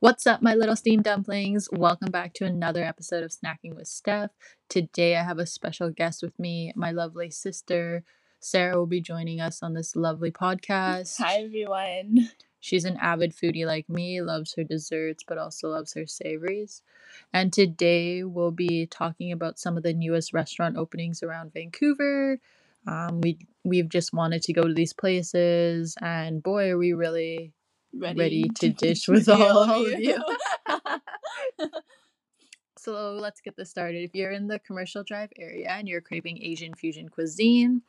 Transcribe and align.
What's 0.00 0.26
up, 0.26 0.40
my 0.40 0.54
little 0.54 0.76
steam 0.76 1.02
dumplings? 1.02 1.68
Welcome 1.70 2.10
back 2.10 2.32
to 2.34 2.44
another 2.44 2.82
episode 2.82 3.22
of 3.22 3.30
Snacking 3.30 3.74
with 3.74 3.86
Steph. 3.86 4.30
Today 4.68 5.16
I 5.16 5.22
have 5.22 5.38
a 5.38 5.46
special 5.46 5.90
guest 5.90 6.22
with 6.22 6.38
me, 6.38 6.72
my 6.74 6.90
lovely 6.90 7.30
sister. 7.30 8.04
Sarah 8.40 8.76
will 8.76 8.86
be 8.86 9.00
joining 9.00 9.40
us 9.40 9.62
on 9.62 9.74
this 9.74 9.96
lovely 9.96 10.30
podcast. 10.30 11.18
Hi, 11.18 11.42
everyone. 11.42 12.30
She's 12.60 12.84
an 12.84 12.96
avid 12.98 13.34
foodie 13.34 13.66
like 13.66 13.88
me, 13.88 14.22
loves 14.22 14.54
her 14.54 14.64
desserts, 14.64 15.22
but 15.26 15.38
also 15.38 15.68
loves 15.68 15.92
her 15.94 16.06
savories. 16.06 16.82
And 17.32 17.52
today 17.52 18.24
we'll 18.24 18.52
be 18.52 18.86
talking 18.86 19.32
about 19.32 19.58
some 19.58 19.76
of 19.76 19.82
the 19.82 19.92
newest 19.92 20.32
restaurant 20.32 20.76
openings 20.76 21.22
around 21.22 21.52
Vancouver. 21.52 22.38
Um, 22.86 23.20
we 23.20 23.38
we've 23.64 23.88
just 23.88 24.12
wanted 24.12 24.42
to 24.42 24.52
go 24.52 24.66
to 24.66 24.74
these 24.74 24.92
places, 24.92 25.96
and 26.00 26.42
boy, 26.42 26.70
are 26.70 26.78
we 26.78 26.92
really 26.92 27.52
ready, 27.96 28.44
to 28.56 28.68
dish 28.72 29.08
with 29.08 29.28
all 29.28 29.86
of 29.86 29.98
you. 29.98 30.22
so 32.78 33.14
let's 33.14 33.40
get 33.40 33.56
this 33.56 33.70
started. 33.70 34.02
If 34.02 34.14
you're 34.14 34.30
in 34.30 34.48
the 34.48 34.58
Commercial 34.58 35.02
Drive 35.02 35.30
area 35.38 35.68
and 35.70 35.88
you're 35.88 36.00
craving 36.00 36.42
Asian 36.42 36.74
fusion 36.74 37.08
cuisine, 37.08 37.82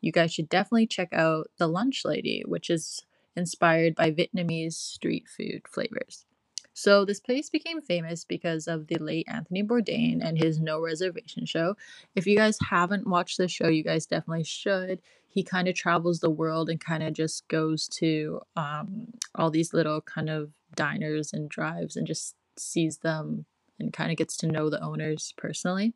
you 0.00 0.12
guys 0.12 0.32
should 0.32 0.48
definitely 0.48 0.86
check 0.86 1.12
out 1.12 1.48
the 1.58 1.68
Lunch 1.68 2.02
Lady, 2.04 2.42
which 2.46 2.70
is 2.70 3.04
inspired 3.36 3.94
by 3.94 4.10
Vietnamese 4.10 4.74
street 4.74 5.26
food 5.28 5.62
flavors. 5.68 6.26
So 6.74 7.04
this 7.04 7.20
place 7.20 7.50
became 7.50 7.80
famous 7.80 8.24
because 8.24 8.66
of 8.66 8.86
the 8.86 8.96
late 8.96 9.26
Anthony 9.28 9.62
Bourdain 9.62 10.20
and 10.22 10.38
his 10.38 10.58
No 10.58 10.80
Reservation 10.80 11.44
show. 11.44 11.76
If 12.14 12.26
you 12.26 12.36
guys 12.36 12.58
haven't 12.70 13.06
watched 13.06 13.38
the 13.38 13.48
show, 13.48 13.68
you 13.68 13.84
guys 13.84 14.06
definitely 14.06 14.44
should. 14.44 15.00
He 15.28 15.42
kind 15.42 15.68
of 15.68 15.74
travels 15.74 16.20
the 16.20 16.30
world 16.30 16.68
and 16.68 16.80
kind 16.80 17.02
of 17.02 17.12
just 17.14 17.46
goes 17.48 17.88
to 17.88 18.40
um, 18.56 19.08
all 19.34 19.50
these 19.50 19.72
little 19.72 20.00
kind 20.00 20.30
of 20.30 20.50
diners 20.74 21.32
and 21.32 21.48
drives 21.48 21.96
and 21.96 22.06
just 22.06 22.36
sees 22.56 22.98
them 22.98 23.46
and 23.78 23.92
kind 23.92 24.10
of 24.10 24.16
gets 24.16 24.36
to 24.38 24.46
know 24.46 24.70
the 24.70 24.82
owners 24.82 25.34
personally. 25.36 25.94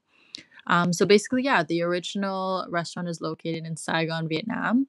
Um, 0.66 0.92
so 0.92 1.06
basically, 1.06 1.44
yeah, 1.44 1.62
the 1.62 1.82
original 1.82 2.66
restaurant 2.68 3.08
is 3.08 3.20
located 3.20 3.64
in 3.64 3.76
Saigon, 3.76 4.28
Vietnam 4.28 4.88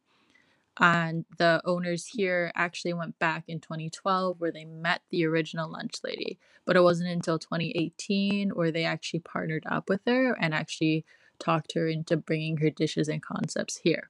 and 0.79 1.25
the 1.37 1.61
owners 1.65 2.05
here 2.05 2.51
actually 2.55 2.93
went 2.93 3.17
back 3.19 3.43
in 3.47 3.59
2012 3.59 4.39
where 4.39 4.51
they 4.51 4.65
met 4.65 5.01
the 5.09 5.25
original 5.25 5.69
lunch 5.71 5.95
lady 6.03 6.37
but 6.65 6.75
it 6.75 6.83
wasn't 6.83 7.09
until 7.09 7.39
2018 7.39 8.49
where 8.51 8.71
they 8.71 8.83
actually 8.83 9.21
partnered 9.21 9.63
up 9.65 9.89
with 9.89 10.01
her 10.05 10.33
and 10.33 10.53
actually 10.53 11.05
talked 11.39 11.73
her 11.73 11.87
into 11.87 12.17
bringing 12.17 12.57
her 12.57 12.69
dishes 12.69 13.07
and 13.07 13.23
concepts 13.23 13.77
here. 13.77 14.09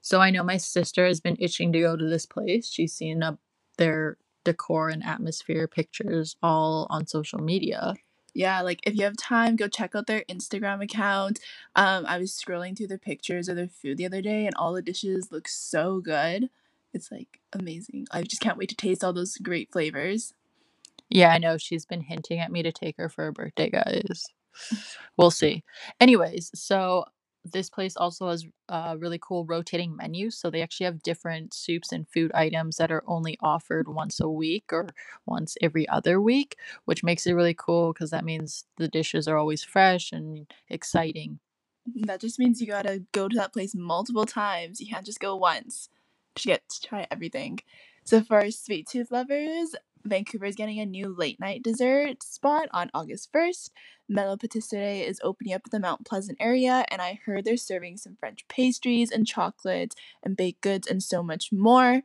So 0.00 0.20
i 0.20 0.30
know 0.30 0.42
my 0.42 0.58
sister 0.58 1.06
has 1.06 1.20
been 1.20 1.36
itching 1.38 1.72
to 1.72 1.80
go 1.80 1.96
to 1.96 2.04
this 2.04 2.26
place. 2.26 2.70
She's 2.70 2.92
seen 2.92 3.22
up 3.22 3.38
their 3.78 4.18
decor 4.42 4.90
and 4.90 5.02
atmosphere 5.02 5.66
pictures 5.66 6.36
all 6.42 6.86
on 6.90 7.06
social 7.06 7.38
media 7.38 7.94
yeah, 8.34 8.60
like 8.62 8.80
if 8.84 8.96
you 8.96 9.04
have 9.04 9.16
time, 9.16 9.56
go 9.56 9.68
check 9.68 9.94
out 9.94 10.06
their 10.06 10.24
Instagram 10.30 10.82
account. 10.82 11.40
Um, 11.76 12.04
I 12.06 12.18
was 12.18 12.32
scrolling 12.32 12.76
through 12.76 12.88
the 12.88 12.98
pictures 12.98 13.48
of 13.48 13.56
their 13.56 13.68
food 13.68 13.98
the 13.98 14.06
other 14.06 14.22
day, 14.22 14.46
and 14.46 14.54
all 14.56 14.72
the 14.74 14.82
dishes 14.82 15.32
look 15.32 15.48
so 15.48 16.00
good. 16.00 16.50
It's 16.92 17.10
like 17.12 17.40
amazing. 17.52 18.06
I 18.12 18.22
just 18.22 18.42
can't 18.42 18.58
wait 18.58 18.68
to 18.70 18.76
taste 18.76 19.04
all 19.04 19.12
those 19.12 19.36
great 19.38 19.72
flavors. 19.72 20.34
Yeah, 21.10 21.30
I 21.30 21.38
know. 21.38 21.58
She's 21.58 21.86
been 21.86 22.02
hinting 22.02 22.40
at 22.40 22.52
me 22.52 22.62
to 22.62 22.72
take 22.72 22.96
her 22.98 23.08
for 23.08 23.24
her 23.24 23.32
birthday, 23.32 23.70
guys. 23.70 24.24
we'll 25.16 25.30
see. 25.30 25.64
Anyways, 26.00 26.50
so 26.54 27.04
this 27.44 27.68
place 27.68 27.96
also 27.96 28.28
has 28.28 28.46
a 28.68 28.96
really 28.98 29.18
cool 29.20 29.44
rotating 29.44 29.94
menus. 29.96 30.36
So 30.36 30.50
they 30.50 30.62
actually 30.62 30.86
have 30.86 31.02
different 31.02 31.54
soups 31.54 31.92
and 31.92 32.08
food 32.08 32.32
items 32.32 32.76
that 32.76 32.90
are 32.90 33.04
only 33.06 33.36
offered 33.40 33.88
once 33.88 34.20
a 34.20 34.28
week 34.28 34.72
or 34.72 34.88
once 35.26 35.56
every 35.60 35.88
other 35.88 36.20
week, 36.20 36.56
which 36.86 37.04
makes 37.04 37.26
it 37.26 37.34
really 37.34 37.54
cool 37.54 37.92
because 37.92 38.10
that 38.10 38.24
means 38.24 38.64
the 38.78 38.88
dishes 38.88 39.28
are 39.28 39.36
always 39.36 39.62
fresh 39.62 40.12
and 40.12 40.50
exciting. 40.68 41.38
Mm, 41.88 42.06
that 42.06 42.20
just 42.20 42.38
means 42.38 42.60
you 42.60 42.66
gotta 42.66 43.02
go 43.12 43.28
to 43.28 43.36
that 43.36 43.52
place 43.52 43.74
multiple 43.74 44.26
times. 44.26 44.80
You 44.80 44.88
can't 44.88 45.06
just 45.06 45.20
go 45.20 45.36
once 45.36 45.88
to 46.36 46.48
get 46.48 46.68
to 46.68 46.88
try 46.88 47.06
everything. 47.10 47.60
So 48.04 48.22
for 48.22 48.50
sweet 48.50 48.88
tooth 48.88 49.10
lovers, 49.10 49.74
Vancouver 50.04 50.44
is 50.44 50.54
getting 50.54 50.78
a 50.78 50.86
new 50.86 51.14
late 51.14 51.40
night 51.40 51.62
dessert 51.62 52.22
spot 52.22 52.68
on 52.72 52.90
August 52.92 53.32
1st. 53.32 53.70
Mellow 54.08 54.36
Patisserie 54.36 55.00
is 55.00 55.20
opening 55.22 55.54
up 55.54 55.62
in 55.64 55.70
the 55.70 55.80
Mount 55.80 56.04
Pleasant 56.04 56.36
area, 56.40 56.84
and 56.90 57.00
I 57.00 57.20
heard 57.24 57.44
they're 57.44 57.56
serving 57.56 57.96
some 57.96 58.16
French 58.20 58.46
pastries 58.48 59.10
and 59.10 59.26
chocolates 59.26 59.96
and 60.22 60.36
baked 60.36 60.60
goods 60.60 60.86
and 60.86 61.02
so 61.02 61.22
much 61.22 61.50
more. 61.50 62.02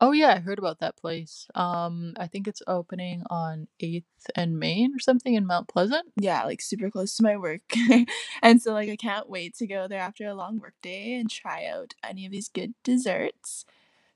Oh 0.00 0.12
yeah, 0.12 0.34
I 0.34 0.38
heard 0.38 0.60
about 0.60 0.78
that 0.78 0.96
place. 0.96 1.48
Um, 1.56 2.14
I 2.16 2.28
think 2.28 2.46
it's 2.46 2.62
opening 2.68 3.24
on 3.30 3.66
8th 3.82 4.04
and 4.36 4.58
Main 4.58 4.94
or 4.94 5.00
something 5.00 5.34
in 5.34 5.46
Mount 5.46 5.66
Pleasant. 5.66 6.12
Yeah, 6.16 6.44
like 6.44 6.60
super 6.60 6.88
close 6.88 7.16
to 7.16 7.24
my 7.24 7.36
work. 7.36 7.62
and 8.42 8.62
so 8.62 8.72
like 8.72 8.88
I 8.88 8.96
can't 8.96 9.28
wait 9.28 9.56
to 9.56 9.66
go 9.66 9.88
there 9.88 10.00
after 10.00 10.24
a 10.26 10.34
long 10.34 10.60
work 10.60 10.74
day 10.82 11.14
and 11.14 11.28
try 11.28 11.66
out 11.66 11.94
any 12.04 12.26
of 12.26 12.32
these 12.32 12.48
good 12.48 12.74
desserts. 12.84 13.64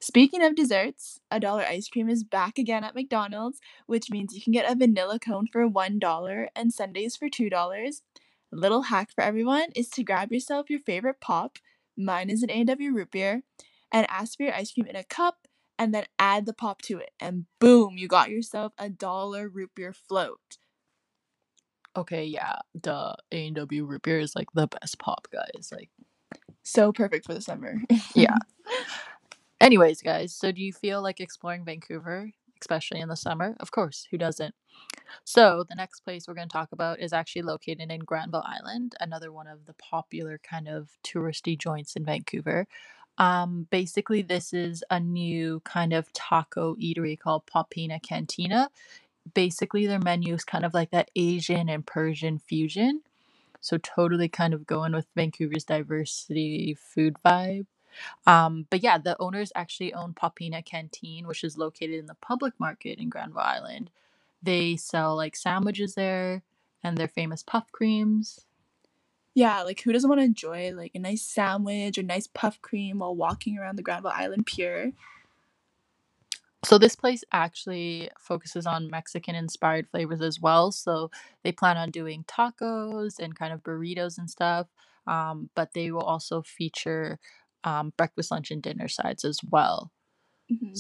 Speaking 0.03 0.43
of 0.43 0.57
desserts, 0.57 1.21
a 1.31 1.39
dollar 1.39 1.63
ice 1.63 1.87
cream 1.87 2.09
is 2.09 2.25
back 2.25 2.59
again 2.59 2.83
at 2.83 2.97
McDonald's, 2.97 3.61
which 3.87 4.11
means 4.11 4.35
you 4.35 4.43
can 4.43 4.53
get 4.53 4.69
a 4.69 4.75
vanilla 4.75 5.21
cone 5.21 5.47
for 5.47 5.71
$1 5.71 6.47
and 6.57 6.73
sundaes 6.73 7.15
for 7.15 7.29
$2. 7.29 7.53
A 7.55 8.03
little 8.51 8.83
hack 8.83 9.11
for 9.15 9.23
everyone 9.23 9.69
is 9.77 9.89
to 9.91 10.03
grab 10.03 10.33
yourself 10.33 10.69
your 10.69 10.81
favorite 10.81 11.21
pop, 11.21 11.59
mine 11.97 12.31
is 12.31 12.43
an 12.43 12.51
A&W 12.51 12.93
root 12.93 13.13
beer, 13.13 13.45
and 13.93 14.05
ask 14.11 14.37
for 14.37 14.43
your 14.43 14.55
ice 14.57 14.73
cream 14.73 14.89
in 14.89 14.97
a 14.97 15.05
cup 15.05 15.47
and 15.79 15.95
then 15.95 16.07
add 16.19 16.47
the 16.47 16.53
pop 16.53 16.83
to 16.83 16.99
it. 16.99 17.13
And 17.21 17.47
boom, 17.61 17.97
you 17.97 18.09
got 18.09 18.29
yourself 18.29 18.73
a 18.79 18.89
dollar 18.91 19.49
root 19.49 19.71
beer 19.77 19.93
float. 19.93 20.59
Okay, 21.97 22.25
yeah, 22.25 22.57
the 22.75 23.15
A&W 23.31 23.85
root 23.85 24.03
beer 24.03 24.19
is 24.19 24.35
like 24.35 24.49
the 24.53 24.67
best 24.67 24.99
pop, 24.99 25.29
guys. 25.33 25.71
Like 25.71 25.91
so 26.65 26.91
perfect 26.91 27.25
for 27.25 27.35
the 27.35 27.41
summer. 27.41 27.77
yeah. 28.17 28.39
Anyways, 29.63 30.03
guys, 30.03 30.35
so 30.35 30.53
do 30.53 30.63
you 30.63 30.75
feel 30.75 31.03
like 31.03 31.21
exploring 31.21 31.65
Vancouver, 31.65 32.33
especially 32.61 33.01
in 33.01 33.09
the 33.09 33.17
summer? 33.17 33.57
Of 33.61 33.73
course, 33.73 34.09
who 34.13 34.19
doesn't? 34.19 34.57
So, 35.25 35.65
the 35.69 35.77
next 35.77 36.01
place 36.01 36.29
we're 36.29 36.35
going 36.35 36.49
to 36.49 36.53
talk 36.53 36.73
about 36.73 37.01
is 37.01 37.13
actually 37.13 37.43
located 37.43 37.91
in 37.93 38.01
Granville 38.01 38.45
Island, 38.47 38.95
another 39.01 39.33
one 39.33 39.49
of 39.49 39.67
the 39.67 39.75
popular 39.75 40.41
kind 40.43 40.69
of 40.69 40.91
touristy 41.05 41.59
joints 41.59 41.97
in 41.97 42.05
Vancouver. 42.05 42.67
Um, 43.19 43.69
basically, 43.71 44.23
this 44.23 44.53
is 44.53 44.85
a 44.91 45.01
new 45.01 45.61
kind 45.65 45.93
of 45.95 46.13
taco 46.15 46.77
eatery 46.77 47.19
called 47.19 47.47
Popina 47.47 48.03
Cantina. 48.03 48.71
Basically, 49.35 49.87
their 49.87 50.01
menu 50.01 50.35
is 50.35 50.45
kind 50.45 50.65
of 50.65 50.75
like 50.75 50.91
that 50.93 51.11
Asian 51.17 51.69
and 51.69 51.87
Persian 51.87 52.39
fusion. 52.41 53.03
So, 53.61 53.79
totally 53.79 54.29
kind 54.29 54.55
of 54.55 54.67
going 54.67 54.93
with 54.93 55.09
Vancouver's 55.17 55.65
diversity 55.65 56.75
food 56.75 57.17
vibe. 57.25 57.67
Um, 58.27 58.67
but 58.71 58.83
yeah, 58.83 58.99
the 58.99 59.21
owners 59.21 59.53
actually 59.55 59.95
own 59.95 60.15
Popina 60.15 60.65
Canteen, 60.65 61.27
which 61.27 61.45
is 61.45 61.59
located 61.59 61.99
in 61.99 62.07
the 62.07 62.15
public 62.15 62.55
market 62.59 62.99
in 62.99 63.09
Granville 63.09 63.41
Island. 63.41 63.91
They 64.43 64.77
sell 64.77 65.17
like 65.17 65.37
sandwiches 65.37 65.95
there 65.95 66.43
and 66.83 66.99
their 66.99 67.09
famous 67.09 67.43
puff 67.43 67.71
creams. 67.73 68.45
Yeah, 69.35 69.63
like 69.63 69.81
who 69.81 69.93
doesn't 69.93 70.09
want 70.09 70.21
to 70.21 70.27
enjoy 70.27 70.73
like 70.75 70.93
a 70.95 70.99
nice 70.99 71.23
sandwich 71.23 71.97
or 71.97 72.03
nice 72.03 72.27
puff 72.27 72.61
cream 72.61 72.99
while 72.99 73.15
walking 73.15 73.59
around 73.59 73.77
the 73.77 73.83
Granville 73.83 74.13
Island 74.15 74.47
Pier? 74.47 74.93
So 76.65 76.79
this 76.79 76.95
place 76.95 77.25
actually 77.33 78.11
focuses 78.19 78.67
on 78.67 78.91
Mexican 78.91 79.35
inspired 79.35 79.89
flavors 79.89 80.21
as 80.21 80.41
well. 80.41 80.71
So 80.71 81.11
they 81.43 81.51
plan 81.51 81.77
on 81.77 81.91
doing 81.91 82.25
tacos 82.25 83.19
and 83.19 83.35
kind 83.35 83.53
of 83.53 83.65
burritos 83.65 84.19
and 84.19 84.31
stuff. 84.31 84.69
Um, 85.07 85.51
but 85.57 85.73
they 85.73 85.91
will 85.91 86.03
also 86.03 86.43
feature 86.43 87.19
um, 87.65 87.93
breakfast, 87.97 88.31
lunch, 88.31 88.51
and 88.51 88.63
dinner 88.63 88.89
sides 88.89 89.25
as 89.25 89.39
well. 89.49 89.91
Mm-hmm. 90.51 90.75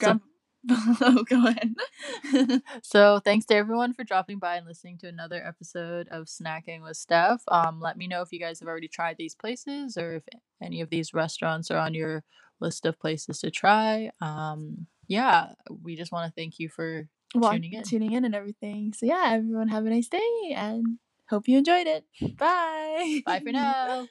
So, 0.00 0.20
oh, 0.70 1.24
go 1.28 1.46
ahead. 1.46 2.62
so 2.82 3.20
thanks 3.20 3.46
to 3.46 3.54
everyone 3.54 3.94
for 3.94 4.04
dropping 4.04 4.38
by 4.38 4.56
and 4.56 4.66
listening 4.66 4.98
to 4.98 5.08
another 5.08 5.44
episode 5.46 6.08
of 6.10 6.26
Snacking 6.26 6.82
with 6.82 6.96
Steph. 6.96 7.42
Um, 7.48 7.80
let 7.80 7.96
me 7.96 8.06
know 8.06 8.22
if 8.22 8.32
you 8.32 8.40
guys 8.40 8.60
have 8.60 8.68
already 8.68 8.88
tried 8.88 9.16
these 9.16 9.34
places 9.34 9.96
or 9.96 10.16
if 10.16 10.24
any 10.60 10.80
of 10.80 10.90
these 10.90 11.14
restaurants 11.14 11.70
are 11.70 11.78
on 11.78 11.94
your 11.94 12.24
list 12.60 12.86
of 12.86 12.98
places 12.98 13.40
to 13.40 13.50
try. 13.50 14.10
Um, 14.20 14.86
yeah, 15.06 15.52
we 15.82 15.96
just 15.96 16.12
want 16.12 16.26
to 16.26 16.40
thank 16.40 16.58
you 16.58 16.68
for 16.68 17.08
tuning 17.32 17.74
in, 17.74 17.82
tuning 17.84 18.12
in, 18.12 18.24
and 18.24 18.34
everything. 18.34 18.92
So 18.92 19.06
yeah, 19.06 19.24
everyone 19.26 19.68
have 19.68 19.86
a 19.86 19.90
nice 19.90 20.08
day 20.08 20.54
and 20.54 20.98
hope 21.28 21.48
you 21.48 21.58
enjoyed 21.58 21.86
it. 21.86 22.04
Bye. 22.36 23.22
Bye 23.24 23.40
for 23.40 23.52
now. 23.52 24.08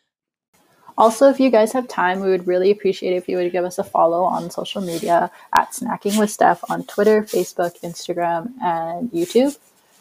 Also, 0.98 1.30
if 1.30 1.40
you 1.40 1.50
guys 1.50 1.74
have 1.74 1.88
time, 1.88 2.22
we 2.22 2.30
would 2.30 2.48
really 2.48 2.72
appreciate 2.72 3.16
if 3.16 3.28
you 3.28 3.38
would 3.38 3.52
give 3.52 3.66
us 3.66 3.78
a 3.78 3.84
follow 3.84 4.24
on 4.24 4.50
social 4.50 4.82
media 4.82 5.30
at 5.54 5.72
Snacking 5.72 6.18
with 6.18 6.32
Steph 6.32 6.64
on 6.70 6.86
Twitter, 6.86 7.24
Facebook, 7.24 7.80
Instagram, 7.82 8.54
and 8.62 9.12
YouTube. 9.12 9.58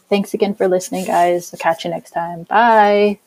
Thanks 0.08 0.35
again 0.35 0.55
for 0.55 0.69
listening, 0.69 1.05
guys. 1.06 1.52
I'll 1.52 1.58
catch 1.58 1.85
you 1.85 1.91
next 1.91 2.12
time. 2.12 2.44
Bye. 2.44 3.19